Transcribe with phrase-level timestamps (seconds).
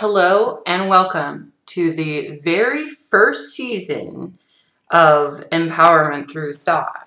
[0.00, 4.38] Hello and welcome to the very first season
[4.90, 7.06] of Empowerment Through Thought.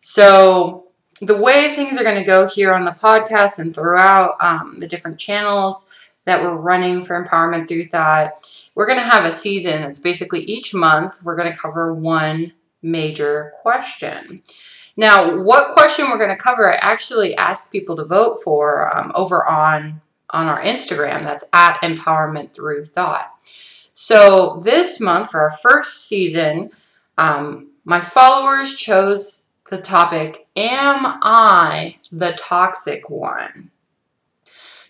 [0.00, 0.88] So,
[1.20, 4.88] the way things are going to go here on the podcast and throughout um, the
[4.88, 8.32] different channels that we're running for Empowerment Through Thought,
[8.74, 12.52] we're going to have a season that's basically each month we're going to cover one
[12.82, 14.42] major question.
[14.96, 19.12] Now, what question we're going to cover, I actually ask people to vote for um,
[19.14, 20.00] over on
[20.36, 21.22] on our Instagram.
[21.22, 23.32] That's at Empowerment Through Thought.
[23.94, 26.70] So this month, for our first season,
[27.16, 33.70] um, my followers chose the topic Am I the Toxic One?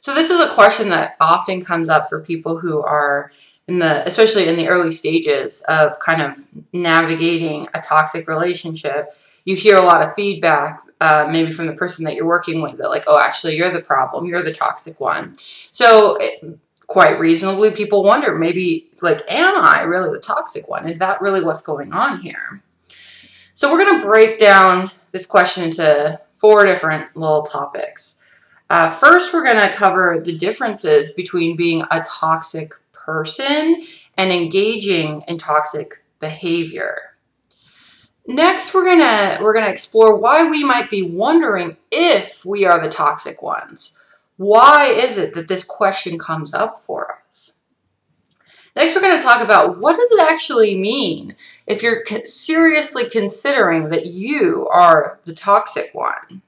[0.07, 3.29] So this is a question that often comes up for people who are
[3.67, 6.37] in the especially in the early stages of kind of
[6.73, 9.11] navigating a toxic relationship
[9.45, 12.79] you hear a lot of feedback, uh, maybe from the person that you're working with,
[12.79, 15.35] that like, oh, actually, you're the problem, you're the toxic one.
[15.37, 20.91] So, it, quite reasonably, people wonder, maybe, like, am I really the toxic one?
[20.91, 22.61] Is that really what's going on here?
[23.55, 28.26] So, we're going to break down this question into four different little topics.
[28.69, 33.83] Uh, first, we're going to cover the differences between being a toxic person
[34.19, 37.13] and engaging in toxic behavior.
[38.29, 42.89] Next, we're gonna we're gonna explore why we might be wondering if we are the
[42.89, 44.03] toxic ones.
[44.37, 47.65] Why is it that this question comes up for us?
[48.75, 51.35] Next, we're going to talk about what does it actually mean
[51.67, 56.43] if you're seriously considering that you are the toxic one.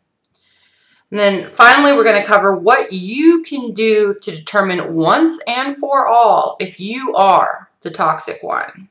[1.10, 5.76] And then finally, we're going to cover what you can do to determine once and
[5.76, 8.88] for all if you are the toxic one.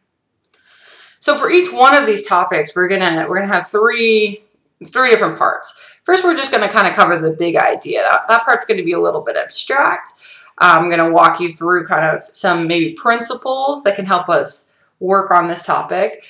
[1.20, 4.42] So for each one of these topics, we're gonna we're gonna have three
[4.86, 6.02] three different parts.
[6.06, 8.02] First, we're just gonna kind of cover the big idea.
[8.02, 10.12] That, that part's going to be a little bit abstract.
[10.60, 14.76] I'm going to walk you through kind of some maybe principles that can help us
[15.00, 16.24] work on this topic.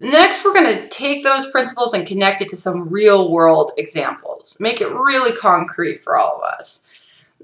[0.00, 4.56] Next, we're going to take those principles and connect it to some real world examples.
[4.58, 6.86] Make it really concrete for all of us.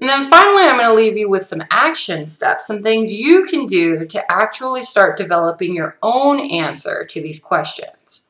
[0.01, 3.45] And then finally, I'm going to leave you with some action steps, some things you
[3.45, 8.29] can do to actually start developing your own answer to these questions.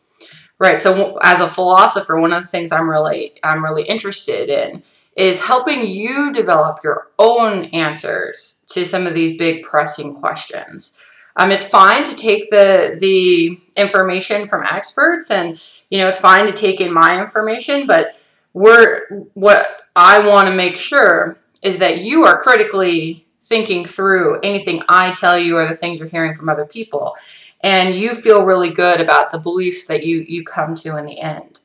[0.59, 0.81] Right.
[0.81, 4.81] So as a philosopher, one of the things I'm really I'm really interested in
[5.15, 11.03] is helping you develop your own answers to some of these big pressing questions.
[11.37, 16.47] Um, it's fine to take the the information from experts, and you know it's fine
[16.47, 18.21] to take in my information, but
[18.53, 24.81] we're what I want to make sure is that you are critically thinking through anything
[24.89, 27.15] I tell you or the things you're hearing from other people.
[27.61, 31.19] And you feel really good about the beliefs that you, you come to in the
[31.19, 31.59] end.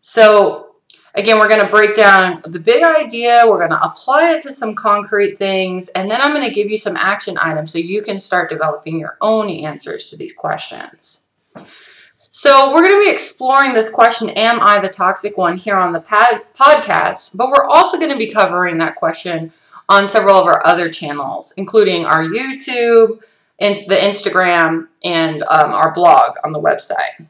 [0.00, 0.69] So,
[1.14, 4.52] again, we're going to break down the big idea, we're going to apply it to
[4.52, 8.02] some concrete things, and then I'm going to give you some action items so you
[8.02, 11.28] can start developing your own answers to these questions.
[12.32, 15.92] So we're going to be exploring this question, am I the toxic one, here on
[15.92, 19.50] the podcast, but we're also going to be covering that question
[19.88, 23.24] on several of our other channels, including our YouTube,
[23.58, 27.28] and the Instagram, and um, our blog on the website.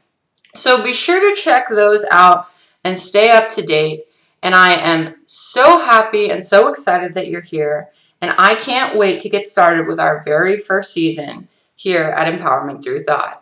[0.53, 2.47] So be sure to check those out
[2.83, 4.05] and stay up to date.
[4.43, 7.89] And I am so happy and so excited that you're here.
[8.21, 12.83] And I can't wait to get started with our very first season here at Empowerment
[12.83, 13.40] Through Thought.